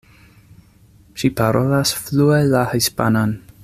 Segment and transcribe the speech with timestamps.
[1.23, 3.43] Ŝi parolas flue la hispanan.